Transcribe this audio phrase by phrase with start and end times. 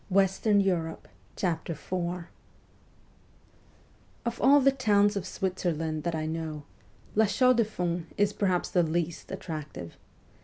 [0.09, 2.25] WESTERN EUROPE 203 IV
[4.25, 6.63] OF all the towns of Switzerland that I know,
[7.13, 9.97] La Chaux de Fonds is perhaps the least attractive.